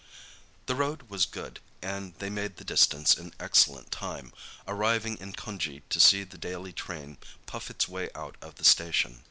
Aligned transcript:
The 0.65 0.73
road 0.73 1.11
was 1.11 1.27
good 1.27 1.59
and 1.79 2.15
they 2.15 2.31
made 2.31 2.55
the 2.57 2.63
distance 2.63 3.13
in 3.13 3.35
excellent 3.39 3.91
time, 3.91 4.33
arriving 4.67 5.15
in 5.19 5.33
Cunjee 5.33 5.83
to 5.91 5.99
see 5.99 6.23
the 6.23 6.39
daily 6.39 6.73
train 6.73 7.19
puff 7.45 7.69
its 7.69 7.87
way 7.87 8.09
out 8.15 8.35
of 8.41 8.55
the 8.55 8.65
station. 8.65 9.19